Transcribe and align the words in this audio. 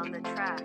on 0.00 0.12
the 0.12 0.20
track. 0.20 0.62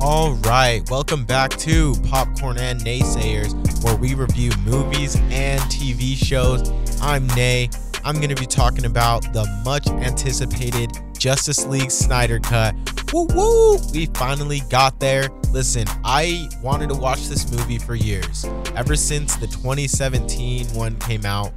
All 0.00 0.32
right, 0.42 0.82
welcome 0.90 1.24
back 1.24 1.50
to 1.58 1.94
Popcorn 2.08 2.58
and 2.58 2.80
Naesayers, 2.80 3.54
where 3.84 3.94
we 3.94 4.14
review 4.14 4.50
movies 4.64 5.14
and 5.30 5.60
TV 5.62 6.16
shows. 6.16 6.72
I'm 7.00 7.28
Nay. 7.28 7.70
I'm 8.04 8.16
going 8.16 8.30
to 8.30 8.34
be 8.34 8.46
talking 8.46 8.84
about 8.84 9.32
the 9.32 9.46
much 9.64 9.86
anticipated 9.86 10.90
Justice 11.16 11.64
League 11.66 11.92
Snyder 11.92 12.40
Cut. 12.40 12.74
Woo 13.12 13.26
woo! 13.34 13.78
We 13.92 14.06
finally 14.06 14.62
got 14.70 14.98
there. 14.98 15.28
Listen, 15.52 15.84
I 16.02 16.48
wanted 16.62 16.88
to 16.88 16.94
watch 16.94 17.28
this 17.28 17.52
movie 17.52 17.78
for 17.78 17.94
years, 17.94 18.46
ever 18.74 18.96
since 18.96 19.36
the 19.36 19.46
2017 19.46 20.68
one 20.68 20.98
came 20.98 21.26
out, 21.26 21.52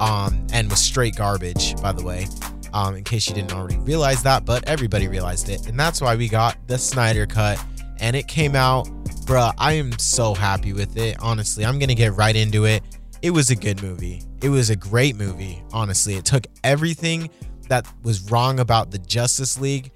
um, 0.00 0.46
and 0.52 0.68
was 0.68 0.80
straight 0.80 1.14
garbage, 1.14 1.80
by 1.80 1.92
the 1.92 2.02
way. 2.04 2.26
Um, 2.72 2.94
in 2.96 3.04
case 3.04 3.28
you 3.28 3.34
didn't 3.34 3.52
already 3.52 3.78
realize 3.78 4.22
that, 4.22 4.44
but 4.44 4.68
everybody 4.68 5.08
realized 5.08 5.48
it, 5.48 5.66
and 5.66 5.78
that's 5.78 6.00
why 6.00 6.14
we 6.14 6.28
got 6.28 6.56
the 6.68 6.78
Snyder 6.78 7.26
Cut 7.26 7.62
and 8.00 8.16
it 8.16 8.26
came 8.26 8.56
out. 8.56 8.86
Bruh, 9.26 9.52
I 9.58 9.74
am 9.74 9.96
so 9.98 10.34
happy 10.34 10.72
with 10.72 10.96
it. 10.96 11.16
Honestly, 11.20 11.64
I'm 11.64 11.78
gonna 11.78 11.94
get 11.94 12.14
right 12.14 12.34
into 12.34 12.64
it. 12.64 12.82
It 13.22 13.30
was 13.30 13.50
a 13.50 13.56
good 13.56 13.82
movie. 13.82 14.22
It 14.42 14.48
was 14.48 14.70
a 14.70 14.76
great 14.76 15.16
movie. 15.16 15.62
Honestly, 15.72 16.14
it 16.14 16.24
took 16.24 16.46
everything 16.64 17.28
that 17.68 17.86
was 18.02 18.30
wrong 18.30 18.58
about 18.58 18.90
the 18.90 18.98
Justice 18.98 19.60
League 19.60 19.92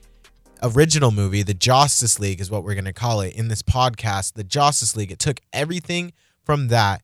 original 0.62 1.10
movie, 1.10 1.42
the 1.42 1.54
Justice 1.54 2.18
League 2.18 2.40
is 2.40 2.50
what 2.50 2.64
we're 2.64 2.74
gonna 2.74 2.92
call 2.92 3.20
it 3.20 3.34
in 3.34 3.48
this 3.48 3.62
podcast. 3.62 4.34
The 4.34 4.44
Justice 4.44 4.96
League. 4.96 5.12
It 5.12 5.18
took 5.18 5.40
everything 5.52 6.12
from 6.42 6.68
that 6.68 7.02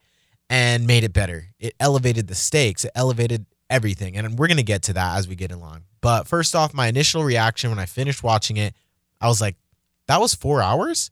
and 0.51 0.87
made 0.87 1.05
it 1.05 1.15
better. 1.15 1.47
It 1.59 1.75
elevated 1.81 2.27
the 2.27 2.35
stakes. 2.35 2.85
It 2.85 2.91
elevated 2.95 3.47
everything, 3.71 4.17
and 4.17 4.39
we're 4.39 4.49
gonna 4.49 4.63
get 4.63 4.83
to 4.83 4.93
that 4.93 5.17
as 5.17 5.29
we 5.29 5.37
get 5.37 5.53
along. 5.53 5.85
But 6.03 6.27
first 6.27 6.55
off, 6.55 6.75
my 6.75 6.89
initial 6.89 7.25
reaction 7.25 7.71
when 7.71 7.79
I 7.79 7.87
finished 7.87 8.23
watching 8.23 8.57
it, 8.57 8.75
I 9.21 9.29
was 9.29 9.41
like, 9.41 9.57
that 10.09 10.21
was 10.21 10.35
four 10.35 10.61
hours 10.61 11.11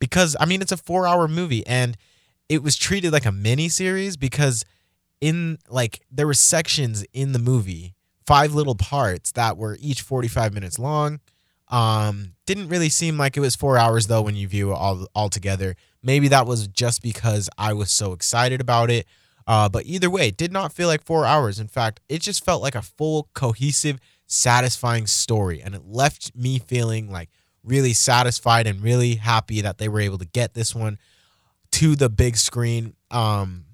because 0.00 0.36
I 0.40 0.46
mean 0.46 0.60
it's 0.60 0.72
a 0.72 0.76
four 0.76 1.06
hour 1.06 1.28
movie 1.28 1.64
and 1.66 1.96
it 2.48 2.64
was 2.64 2.74
treated 2.74 3.12
like 3.12 3.26
a 3.26 3.32
mini 3.32 3.68
series 3.68 4.16
because 4.16 4.64
in 5.20 5.58
like 5.68 6.00
there 6.10 6.26
were 6.26 6.34
sections 6.34 7.04
in 7.12 7.30
the 7.30 7.38
movie, 7.38 7.94
five 8.26 8.54
little 8.54 8.74
parts 8.74 9.30
that 9.32 9.56
were 9.56 9.78
each 9.80 10.02
45 10.02 10.52
minutes 10.52 10.78
long. 10.78 11.20
Um, 11.68 12.32
didn't 12.46 12.68
really 12.68 12.88
seem 12.88 13.16
like 13.16 13.36
it 13.36 13.40
was 13.40 13.54
four 13.54 13.78
hours 13.78 14.08
though 14.08 14.22
when 14.22 14.34
you 14.34 14.48
view 14.48 14.72
it 14.72 14.74
all 14.74 15.06
all 15.14 15.28
together. 15.28 15.76
Maybe 16.02 16.28
that 16.28 16.46
was 16.46 16.66
just 16.68 17.02
because 17.02 17.48
I 17.58 17.72
was 17.72 17.90
so 17.90 18.12
excited 18.12 18.60
about 18.60 18.90
it. 18.90 19.06
Uh, 19.46 19.68
but 19.68 19.84
either 19.86 20.08
way, 20.08 20.28
it 20.28 20.36
did 20.36 20.52
not 20.52 20.72
feel 20.72 20.88
like 20.88 21.04
four 21.04 21.26
hours. 21.26 21.58
In 21.58 21.68
fact, 21.68 22.00
it 22.08 22.22
just 22.22 22.44
felt 22.44 22.62
like 22.62 22.74
a 22.74 22.82
full, 22.82 23.28
cohesive, 23.34 23.98
satisfying 24.26 25.06
story, 25.06 25.60
and 25.60 25.74
it 25.74 25.82
left 25.86 26.34
me 26.36 26.58
feeling 26.58 27.10
like 27.10 27.30
really 27.64 27.92
satisfied 27.92 28.66
and 28.66 28.82
really 28.82 29.16
happy 29.16 29.60
that 29.60 29.78
they 29.78 29.88
were 29.88 30.00
able 30.00 30.18
to 30.18 30.24
get 30.24 30.54
this 30.54 30.74
one 30.74 30.98
to 31.72 31.96
the 31.96 32.08
big 32.08 32.36
screen 32.36 32.94
um, 33.10 33.64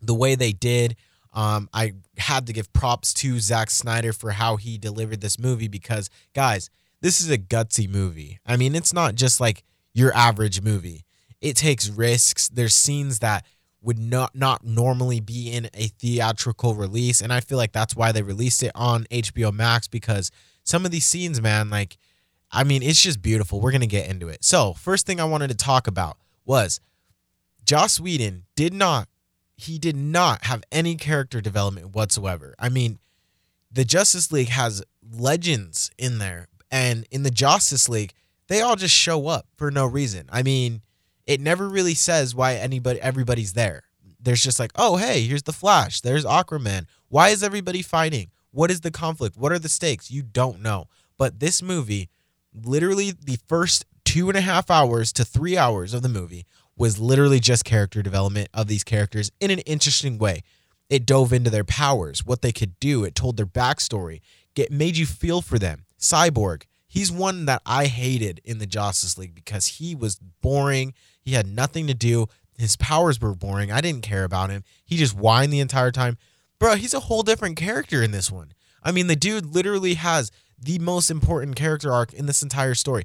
the 0.00 0.14
way 0.14 0.34
they 0.34 0.52
did. 0.52 0.96
Um, 1.32 1.68
I 1.72 1.94
had 2.16 2.46
to 2.46 2.52
give 2.52 2.72
props 2.72 3.14
to 3.14 3.38
Zack 3.40 3.70
Snyder 3.70 4.12
for 4.12 4.32
how 4.32 4.56
he 4.56 4.78
delivered 4.78 5.20
this 5.20 5.38
movie 5.38 5.68
because, 5.68 6.10
guys, 6.34 6.70
this 7.00 7.20
is 7.20 7.30
a 7.30 7.38
gutsy 7.38 7.88
movie. 7.88 8.38
I 8.46 8.56
mean, 8.56 8.74
it's 8.74 8.92
not 8.92 9.14
just 9.14 9.40
like 9.40 9.62
your 9.92 10.14
average 10.14 10.60
movie. 10.62 11.04
It 11.40 11.56
takes 11.56 11.88
risks. 11.88 12.48
There's 12.48 12.74
scenes 12.74 13.20
that 13.20 13.44
would 13.82 13.98
not 13.98 14.34
not 14.34 14.64
normally 14.64 15.20
be 15.20 15.50
in 15.50 15.70
a 15.74 15.86
theatrical 15.86 16.74
release, 16.74 17.20
and 17.20 17.32
I 17.32 17.40
feel 17.40 17.58
like 17.58 17.72
that's 17.72 17.96
why 17.96 18.12
they 18.12 18.22
released 18.22 18.62
it 18.62 18.72
on 18.74 19.04
HBO 19.04 19.52
Max 19.52 19.88
because 19.88 20.30
some 20.64 20.84
of 20.84 20.90
these 20.90 21.06
scenes, 21.06 21.40
man, 21.40 21.70
like 21.70 21.96
I 22.52 22.64
mean, 22.64 22.82
it's 22.82 23.02
just 23.02 23.22
beautiful. 23.22 23.60
We're 23.60 23.70
going 23.70 23.80
to 23.80 23.86
get 23.86 24.08
into 24.08 24.28
it. 24.28 24.44
So, 24.44 24.74
first 24.74 25.06
thing 25.06 25.20
I 25.20 25.24
wanted 25.24 25.48
to 25.48 25.56
talk 25.56 25.86
about 25.86 26.18
was 26.44 26.80
Joss 27.64 28.00
Whedon 28.00 28.44
did 28.56 28.74
not 28.74 29.08
he 29.56 29.78
did 29.78 29.96
not 29.96 30.46
have 30.46 30.64
any 30.72 30.94
character 30.94 31.40
development 31.42 31.94
whatsoever. 31.94 32.54
I 32.58 32.70
mean, 32.70 32.98
the 33.70 33.84
Justice 33.84 34.32
League 34.32 34.48
has 34.48 34.82
legends 35.12 35.90
in 35.98 36.18
there 36.18 36.48
and 36.70 37.06
in 37.10 37.24
the 37.24 37.30
Justice 37.30 37.88
League, 37.88 38.14
they 38.48 38.62
all 38.62 38.76
just 38.76 38.94
show 38.94 39.26
up 39.26 39.46
for 39.56 39.70
no 39.70 39.84
reason. 39.84 40.28
I 40.32 40.42
mean, 40.42 40.80
it 41.30 41.40
never 41.40 41.68
really 41.68 41.94
says 41.94 42.34
why 42.34 42.54
anybody 42.54 43.00
everybody's 43.00 43.52
there. 43.52 43.84
There's 44.18 44.42
just 44.42 44.58
like, 44.58 44.72
"Oh, 44.74 44.96
hey, 44.96 45.22
here's 45.22 45.44
the 45.44 45.52
Flash. 45.52 46.00
There's 46.00 46.24
Aquaman. 46.24 46.86
Why 47.08 47.28
is 47.28 47.44
everybody 47.44 47.82
fighting? 47.82 48.30
What 48.50 48.70
is 48.70 48.80
the 48.80 48.90
conflict? 48.90 49.36
What 49.36 49.52
are 49.52 49.58
the 49.58 49.68
stakes?" 49.68 50.10
You 50.10 50.22
don't 50.22 50.60
know. 50.60 50.88
But 51.16 51.38
this 51.38 51.62
movie 51.62 52.08
literally 52.52 53.12
the 53.12 53.38
first 53.46 53.84
two 54.04 54.28
and 54.28 54.36
a 54.36 54.40
half 54.40 54.72
hours 54.72 55.12
to 55.12 55.24
three 55.24 55.56
hours 55.56 55.94
of 55.94 56.02
the 56.02 56.08
movie 56.08 56.46
was 56.76 56.98
literally 56.98 57.38
just 57.38 57.64
character 57.64 58.02
development 58.02 58.48
of 58.52 58.66
these 58.66 58.82
characters 58.82 59.30
in 59.38 59.52
an 59.52 59.60
interesting 59.60 60.18
way. 60.18 60.42
It 60.88 61.06
dove 61.06 61.32
into 61.32 61.50
their 61.50 61.62
powers, 61.62 62.26
what 62.26 62.42
they 62.42 62.50
could 62.50 62.80
do. 62.80 63.04
It 63.04 63.14
told 63.14 63.36
their 63.36 63.46
backstory. 63.46 64.20
It 64.56 64.72
made 64.72 64.96
you 64.96 65.06
feel 65.06 65.42
for 65.42 65.58
them. 65.58 65.84
Cyborg, 65.98 66.64
he's 66.88 67.12
one 67.12 67.44
that 67.44 67.62
I 67.64 67.86
hated 67.86 68.40
in 68.44 68.58
the 68.58 68.66
Justice 68.66 69.16
League 69.16 69.34
because 69.34 69.66
he 69.66 69.94
was 69.94 70.20
boring. 70.42 70.92
He 71.30 71.36
had 71.36 71.46
nothing 71.46 71.86
to 71.86 71.94
do. 71.94 72.26
His 72.58 72.76
powers 72.76 73.20
were 73.20 73.36
boring. 73.36 73.70
I 73.70 73.80
didn't 73.80 74.02
care 74.02 74.24
about 74.24 74.50
him. 74.50 74.64
He 74.84 74.96
just 74.96 75.14
whined 75.14 75.52
the 75.52 75.60
entire 75.60 75.92
time. 75.92 76.18
Bro, 76.58 76.74
he's 76.74 76.92
a 76.92 76.98
whole 76.98 77.22
different 77.22 77.56
character 77.56 78.02
in 78.02 78.10
this 78.10 78.32
one. 78.32 78.50
I 78.82 78.90
mean, 78.90 79.06
the 79.06 79.14
dude 79.14 79.46
literally 79.46 79.94
has 79.94 80.32
the 80.60 80.80
most 80.80 81.08
important 81.08 81.54
character 81.54 81.92
arc 81.92 82.12
in 82.12 82.26
this 82.26 82.42
entire 82.42 82.74
story. 82.74 83.04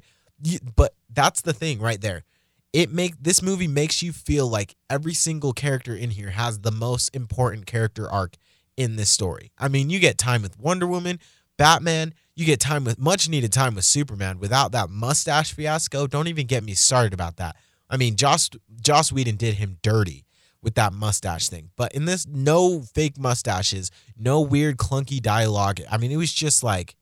But 0.74 0.96
that's 1.08 1.40
the 1.40 1.52
thing 1.52 1.78
right 1.78 2.00
there. 2.00 2.24
It 2.72 2.90
make 2.90 3.14
this 3.22 3.42
movie 3.42 3.68
makes 3.68 4.02
you 4.02 4.12
feel 4.12 4.48
like 4.48 4.74
every 4.90 5.14
single 5.14 5.52
character 5.52 5.94
in 5.94 6.10
here 6.10 6.30
has 6.30 6.58
the 6.58 6.72
most 6.72 7.14
important 7.14 7.66
character 7.66 8.10
arc 8.10 8.34
in 8.76 8.96
this 8.96 9.08
story. 9.08 9.52
I 9.56 9.68
mean, 9.68 9.88
you 9.88 10.00
get 10.00 10.18
time 10.18 10.42
with 10.42 10.58
Wonder 10.58 10.88
Woman, 10.88 11.20
Batman, 11.58 12.12
you 12.34 12.44
get 12.44 12.58
time 12.58 12.82
with 12.82 12.98
much 12.98 13.28
needed 13.28 13.52
time 13.52 13.76
with 13.76 13.84
Superman 13.84 14.40
without 14.40 14.72
that 14.72 14.90
mustache 14.90 15.52
fiasco. 15.52 16.08
Don't 16.08 16.26
even 16.26 16.48
get 16.48 16.64
me 16.64 16.74
started 16.74 17.14
about 17.14 17.36
that. 17.36 17.54
I 17.88 17.96
mean, 17.96 18.16
Joss 18.16 18.50
Joss 18.80 19.12
Whedon 19.12 19.36
did 19.36 19.54
him 19.54 19.78
dirty 19.82 20.24
with 20.62 20.74
that 20.74 20.92
mustache 20.92 21.48
thing. 21.48 21.70
But 21.76 21.92
in 21.92 22.06
this, 22.06 22.26
no 22.26 22.80
fake 22.80 23.18
mustaches, 23.18 23.90
no 24.18 24.40
weird 24.40 24.78
clunky 24.78 25.20
dialogue. 25.20 25.80
I 25.90 25.96
mean, 25.96 26.10
it 26.10 26.16
was 26.16 26.32
just 26.32 26.62
like 26.62 26.96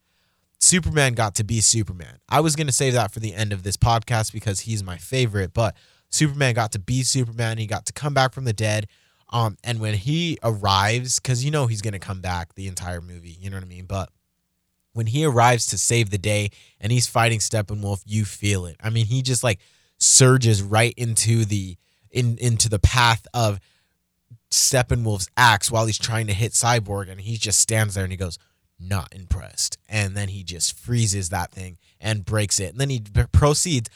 Superman 0.61 1.15
got 1.15 1.35
to 1.37 1.45
be 1.45 1.61
Superman. 1.61 2.19
I 2.29 2.41
was 2.41 2.57
to 2.57 2.73
save 2.73 2.93
that 2.95 3.11
for 3.11 3.21
the 3.21 3.35
end 3.35 3.53
of 3.53 3.63
this 3.63 3.77
podcast 3.77 4.33
because 4.33 4.61
he's 4.61 4.83
my 4.83 4.97
favorite, 4.97 5.55
but 5.55 5.75
Superman 6.11 6.55
got 6.55 6.73
to 6.73 6.79
be 6.79 7.03
Superman. 7.03 7.59
He 7.59 7.67
got 7.67 7.87
to 7.87 7.93
come 7.93 8.15
back 8.15 8.33
from 8.33 8.45
the 8.45 8.53
dead. 8.53 8.87
Um, 9.31 9.57
and 9.65 9.81
when 9.81 9.95
he 9.95 10.39
arrives, 10.43 11.19
because 11.19 11.45
you 11.45 11.51
know 11.51 11.67
he's 11.67 11.83
to 11.93 11.99
come 11.99 12.21
back 12.21 12.55
the 12.55 12.69
entire 12.69 13.01
movie, 13.01 13.37
you 13.41 13.51
know 13.51 13.57
what 13.57 13.65
I 13.65 13.69
mean? 13.69 13.87
But 13.87 14.11
when 14.93 15.07
he 15.07 15.25
arrives 15.25 15.67
to 15.67 15.79
save 15.79 16.11
the 16.11 16.19
day 16.19 16.51
and 16.81 16.93
he's 16.93 17.07
fighting 17.07 17.41
Steppenwolf, 17.41 18.03
you 18.07 18.25
feel 18.25 18.65
it. 18.67 18.77
I 18.83 18.91
mean, 18.91 19.07
he 19.07 19.23
just 19.23 19.43
like 19.43 19.59
surges 19.99 20.63
right 20.63 20.95
into 20.97 21.45
the 21.45 21.77
in 22.11 22.39
into 22.39 22.69
the 22.69 22.79
path 22.79 23.27
of 23.35 23.61
Steppenwolf's 24.51 25.29
axe 25.37 25.71
while 25.71 25.87
he's 25.87 25.99
trying 25.99 26.29
to 26.29 26.33
hit 26.33 26.53
Cyborg, 26.53 27.11
and 27.11 27.21
he 27.21 27.37
just 27.37 27.59
stands 27.59 27.95
there 27.95 28.05
and 28.05 28.13
he 28.13 28.17
goes, 28.17 28.39
not 28.79 29.15
impressed. 29.15 29.79
And 29.89 30.17
then 30.17 30.29
he 30.29 30.45
just 30.45 30.79
freezes 30.79 31.31
that 31.31 31.51
thing 31.51 31.79
and 32.01 32.25
breaks 32.25 32.61
it. 32.61 32.71
And 32.73 32.81
then 32.81 32.91
he 32.91 33.03
proceeds 33.33 33.91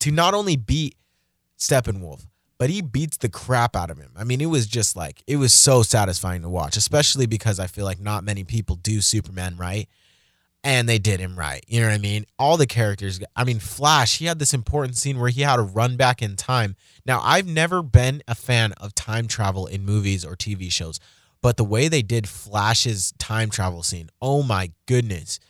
to 0.00 0.10
not 0.10 0.34
only 0.34 0.56
beat 0.56 0.96
Steppenwolf, 1.58 2.26
but 2.58 2.70
he 2.70 2.80
beats 2.80 3.16
the 3.16 3.28
crap 3.28 3.74
out 3.74 3.90
of 3.90 3.98
him. 3.98 4.12
I 4.16 4.24
mean, 4.24 4.40
it 4.40 4.46
was 4.46 4.66
just 4.66 4.96
like, 4.96 5.22
it 5.26 5.36
was 5.36 5.52
so 5.52 5.82
satisfying 5.82 6.42
to 6.42 6.48
watch, 6.48 6.76
especially 6.76 7.26
because 7.26 7.58
I 7.58 7.66
feel 7.66 7.84
like 7.84 8.00
not 8.00 8.24
many 8.24 8.44
people 8.44 8.76
do 8.76 9.00
Superman 9.00 9.56
right. 9.56 9.88
And 10.64 10.88
they 10.88 10.98
did 10.98 11.18
him 11.18 11.36
right. 11.36 11.64
You 11.66 11.80
know 11.80 11.88
what 11.88 11.94
I 11.94 11.98
mean? 11.98 12.24
All 12.38 12.56
the 12.56 12.68
characters, 12.68 13.18
I 13.34 13.42
mean, 13.42 13.58
Flash, 13.58 14.18
he 14.18 14.26
had 14.26 14.38
this 14.38 14.54
important 14.54 14.96
scene 14.96 15.18
where 15.18 15.28
he 15.28 15.40
had 15.40 15.56
to 15.56 15.62
run 15.62 15.96
back 15.96 16.22
in 16.22 16.36
time. 16.36 16.76
Now, 17.04 17.20
I've 17.20 17.48
never 17.48 17.82
been 17.82 18.22
a 18.28 18.34
fan 18.36 18.72
of 18.74 18.94
time 18.94 19.26
travel 19.26 19.66
in 19.66 19.84
movies 19.84 20.24
or 20.24 20.36
TV 20.36 20.70
shows. 20.70 21.00
But 21.40 21.56
the 21.56 21.64
way 21.64 21.88
they 21.88 22.02
did 22.02 22.28
Flash's 22.28 23.12
time 23.18 23.50
travel 23.50 23.82
scene, 23.82 24.08
oh 24.22 24.44
my 24.44 24.70
goodness. 24.86 25.40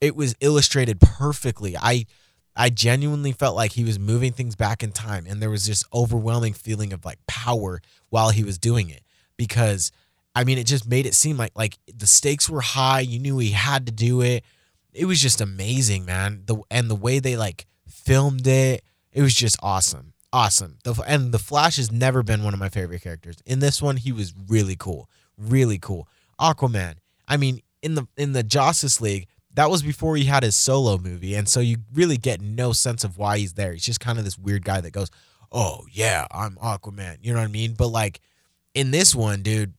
It 0.00 0.14
was 0.14 0.36
illustrated 0.40 1.00
perfectly. 1.00 1.76
I 1.76 2.06
I 2.54 2.70
genuinely 2.70 3.32
felt 3.32 3.54
like 3.54 3.72
he 3.72 3.84
was 3.84 3.98
moving 3.98 4.32
things 4.32 4.56
back 4.56 4.82
in 4.82 4.92
time 4.92 5.26
and 5.28 5.42
there 5.42 5.50
was 5.50 5.66
this 5.66 5.84
overwhelming 5.92 6.54
feeling 6.54 6.92
of 6.92 7.04
like 7.04 7.18
power 7.26 7.82
while 8.08 8.30
he 8.30 8.44
was 8.44 8.58
doing 8.58 8.88
it 8.88 9.02
because 9.36 9.92
I 10.36 10.44
mean 10.44 10.58
it 10.58 10.66
just 10.66 10.86
made 10.86 11.06
it 11.06 11.14
seem 11.14 11.38
like 11.38 11.52
like 11.56 11.78
the 11.92 12.06
stakes 12.06 12.48
were 12.48 12.60
high, 12.60 13.00
you 13.00 13.18
knew 13.18 13.38
he 13.38 13.52
had 13.52 13.86
to 13.86 13.92
do 13.92 14.20
it. 14.20 14.44
It 14.92 15.06
was 15.06 15.20
just 15.20 15.40
amazing, 15.40 16.04
man. 16.04 16.42
The 16.44 16.58
and 16.70 16.90
the 16.90 16.94
way 16.94 17.20
they 17.20 17.36
like 17.36 17.66
filmed 17.88 18.46
it, 18.46 18.84
it 19.12 19.22
was 19.22 19.34
just 19.34 19.56
awesome. 19.62 20.12
awesome. 20.34 20.76
The, 20.84 20.92
and 21.06 21.32
the 21.32 21.38
Flash 21.38 21.76
has 21.76 21.90
never 21.90 22.22
been 22.22 22.44
one 22.44 22.52
of 22.52 22.60
my 22.60 22.68
favorite 22.68 23.00
characters. 23.02 23.38
In 23.46 23.60
this 23.60 23.80
one, 23.80 23.96
he 23.96 24.12
was 24.12 24.34
really 24.46 24.76
cool, 24.76 25.08
really 25.38 25.78
cool. 25.78 26.06
Aquaman. 26.38 26.96
I 27.26 27.38
mean, 27.38 27.62
in 27.80 27.94
the 27.94 28.06
in 28.18 28.32
the 28.32 28.42
Justice 28.42 29.00
League, 29.00 29.28
that 29.54 29.70
was 29.70 29.82
before 29.82 30.16
he 30.16 30.24
had 30.24 30.42
his 30.42 30.54
solo 30.54 30.98
movie, 30.98 31.34
and 31.34 31.48
so 31.48 31.60
you 31.60 31.78
really 31.94 32.18
get 32.18 32.42
no 32.42 32.72
sense 32.72 33.04
of 33.04 33.16
why 33.16 33.38
he's 33.38 33.54
there. 33.54 33.72
He's 33.72 33.84
just 33.84 34.00
kind 34.00 34.18
of 34.18 34.24
this 34.26 34.38
weird 34.38 34.66
guy 34.66 34.82
that 34.82 34.90
goes, 34.92 35.10
"Oh 35.50 35.86
yeah, 35.90 36.26
I'm 36.30 36.56
Aquaman." 36.56 37.16
You 37.22 37.32
know 37.32 37.38
what 37.40 37.48
I 37.48 37.52
mean? 37.52 37.72
But 37.72 37.88
like 37.88 38.20
in 38.74 38.90
this 38.90 39.14
one, 39.14 39.42
dude, 39.42 39.72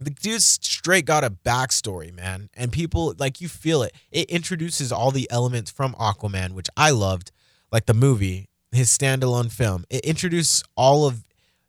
the 0.00 0.10
dude 0.10 0.42
straight 0.42 1.04
got 1.04 1.24
a 1.24 1.30
backstory, 1.30 2.12
man, 2.12 2.50
and 2.54 2.72
people 2.72 3.14
like 3.18 3.40
you 3.40 3.48
feel 3.48 3.82
it. 3.82 3.94
It 4.10 4.30
introduces 4.30 4.92
all 4.92 5.10
the 5.10 5.28
elements 5.30 5.70
from 5.70 5.94
Aquaman, 5.94 6.52
which 6.52 6.68
I 6.76 6.90
loved, 6.90 7.32
like 7.72 7.86
the 7.86 7.94
movie, 7.94 8.48
his 8.70 8.96
standalone 8.96 9.50
film. 9.50 9.84
It 9.90 10.04
introduces 10.04 10.62
all 10.76 11.06
of 11.06 11.24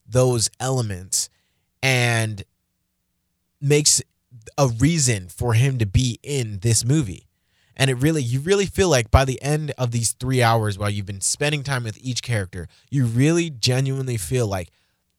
those 0.08 0.50
elements 0.60 1.30
and 1.81 2.44
makes 3.60 4.02
a 4.58 4.68
reason 4.68 5.28
for 5.28 5.54
him 5.54 5.78
to 5.80 5.86
be 5.86 6.20
in 6.22 6.60
this 6.60 6.86
movie. 6.86 7.26
And 7.76 7.90
it 7.90 7.96
really, 7.96 8.22
you 8.22 8.42
really 8.42 8.66
feel 8.66 8.90
like 8.90 9.10
by 9.10 9.24
the 9.24 9.42
end 9.42 9.72
of 9.78 9.92
these 9.92 10.12
three 10.12 10.44
hours, 10.44 10.78
while 10.78 10.90
you've 10.90 11.06
been 11.06 11.22
spending 11.22 11.64
time 11.64 11.86
with 11.86 11.98
each 12.02 12.22
character, 12.22 12.68
you 12.92 13.06
really 13.06 13.50
genuinely 13.50 14.18
feel 14.18 14.48
like 14.48 14.70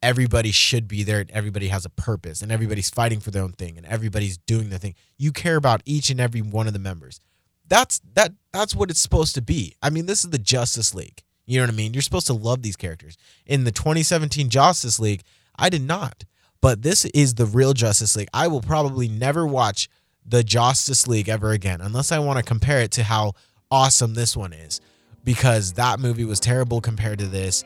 everybody 0.02 0.50
should 0.50 0.88
be 0.88 1.02
there 1.02 1.20
and 1.20 1.30
everybody 1.30 1.68
has 1.68 1.84
a 1.84 1.90
purpose 1.90 2.42
and 2.42 2.50
everybody's 2.50 2.90
fighting 2.90 3.20
for 3.20 3.30
their 3.30 3.42
own 3.42 3.52
thing 3.52 3.76
and 3.76 3.86
everybody's 3.86 4.38
doing 4.38 4.70
their 4.70 4.78
thing. 4.78 4.94
You 5.18 5.32
care 5.32 5.56
about 5.56 5.82
each 5.84 6.10
and 6.10 6.20
every 6.20 6.40
one 6.40 6.66
of 6.66 6.72
the 6.72 6.78
members. 6.78 7.20
That's 7.68 8.00
that 8.14 8.32
that's 8.52 8.74
what 8.74 8.90
it's 8.90 9.00
supposed 9.00 9.34
to 9.36 9.42
be. 9.42 9.76
I 9.82 9.90
mean, 9.90 10.06
this 10.06 10.24
is 10.24 10.30
the 10.30 10.38
Justice 10.38 10.94
League. 10.94 11.22
You 11.46 11.58
know 11.58 11.64
what 11.64 11.74
I 11.74 11.76
mean? 11.76 11.94
You're 11.94 12.02
supposed 12.02 12.26
to 12.28 12.32
love 12.32 12.62
these 12.62 12.76
characters. 12.76 13.16
In 13.46 13.64
the 13.64 13.72
2017 13.72 14.48
Justice 14.48 14.98
League, 14.98 15.22
I 15.56 15.68
did 15.68 15.82
not. 15.82 16.24
But 16.60 16.82
this 16.82 17.04
is 17.06 17.34
the 17.34 17.46
real 17.46 17.72
Justice 17.72 18.16
League. 18.16 18.28
I 18.34 18.48
will 18.48 18.60
probably 18.60 19.08
never 19.08 19.46
watch 19.46 19.88
the 20.26 20.44
Justice 20.44 21.06
League 21.06 21.28
ever 21.28 21.50
again 21.50 21.80
unless 21.80 22.12
I 22.12 22.18
want 22.18 22.36
to 22.38 22.42
compare 22.42 22.80
it 22.80 22.90
to 22.92 23.02
how 23.02 23.32
awesome 23.70 24.14
this 24.14 24.36
one 24.36 24.52
is 24.52 24.80
because 25.24 25.74
that 25.74 26.00
movie 26.00 26.24
was 26.24 26.40
terrible 26.40 26.80
compared 26.80 27.18
to 27.18 27.26
this. 27.26 27.64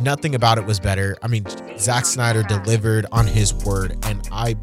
Nothing 0.00 0.34
about 0.34 0.58
it 0.58 0.64
was 0.64 0.80
better. 0.80 1.16
I 1.22 1.28
mean, 1.28 1.44
Zack 1.78 2.06
Snyder 2.06 2.42
delivered 2.42 3.06
on 3.12 3.26
his 3.26 3.52
word 3.54 3.98
and 4.04 4.26
I 4.32 4.56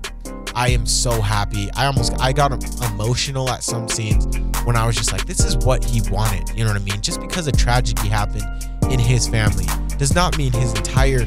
I 0.56 0.70
am 0.70 0.88
so 0.88 1.22
happy. 1.22 1.70
I 1.74 1.86
almost 1.86 2.20
I 2.20 2.34
got 2.34 2.52
emotional 2.92 3.50
at 3.50 3.62
some 3.62 3.88
scenes 3.88 4.26
when 4.66 4.76
I 4.76 4.88
was 4.88 4.96
just 4.96 5.12
like 5.12 5.26
this 5.26 5.46
is 5.46 5.56
what 5.58 5.84
he 5.84 6.02
wanted. 6.10 6.50
You 6.58 6.64
know 6.66 6.72
what 6.72 6.82
I 6.82 6.84
mean? 6.84 7.02
Just 7.02 7.22
because 7.22 7.48
a 7.48 7.52
tragedy 7.52 8.08
happened 8.08 8.46
in 8.92 9.00
his 9.00 9.28
family 9.28 9.66
does 9.98 10.16
not 10.16 10.38
mean 10.38 10.52
his 10.52 10.74
entire 10.74 11.26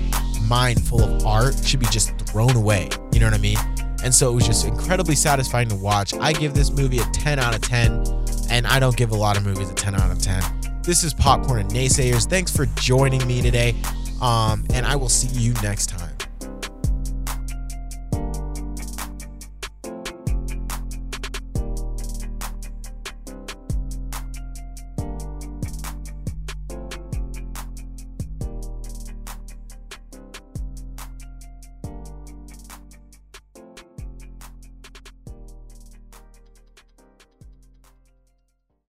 mind 0.49 0.85
full 0.85 1.03
of 1.03 1.25
art 1.25 1.55
should 1.65 1.79
be 1.79 1.87
just 1.87 2.19
thrown 2.19 2.57
away. 2.57 2.89
You 3.13 3.21
know 3.21 3.27
what 3.27 3.35
I 3.35 3.39
mean? 3.39 3.59
And 4.03 4.15
so 4.15 4.31
it 4.31 4.35
was 4.35 4.47
just 4.47 4.67
incredibly 4.67 5.15
satisfying 5.15 5.69
to 5.69 5.77
watch. 5.77 6.15
I 6.15 6.33
give 6.33 6.55
this 6.55 6.71
movie 6.71 6.99
a 6.99 7.05
10 7.13 7.39
out 7.39 7.55
of 7.55 7.61
10, 7.61 8.05
and 8.51 8.67
I 8.67 8.81
don't 8.81 8.97
give 8.97 9.11
a 9.11 9.17
lot 9.17 9.37
of 9.37 9.45
movies 9.45 9.71
a 9.71 9.75
10 9.75 9.95
out 9.95 10.11
of 10.11 10.19
10. 10.21 10.43
This 10.83 11.05
is 11.05 11.13
Popcorn 11.13 11.61
and 11.61 11.71
Naesayers. 11.71 12.27
Thanks 12.29 12.55
for 12.57 12.65
joining 12.77 13.25
me 13.27 13.43
today, 13.43 13.75
um, 14.23 14.65
and 14.73 14.87
I 14.87 14.97
will 14.97 15.11
see 15.11 15.29
you 15.29 15.53
next 15.63 15.89
time. 15.89 16.20